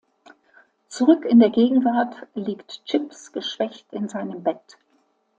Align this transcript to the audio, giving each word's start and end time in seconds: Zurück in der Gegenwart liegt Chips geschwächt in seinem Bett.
Zurück 0.87 1.25
in 1.25 1.37
der 1.39 1.51
Gegenwart 1.51 2.15
liegt 2.33 2.85
Chips 2.85 3.31
geschwächt 3.33 3.85
in 3.93 4.09
seinem 4.09 4.41
Bett. 4.41 4.77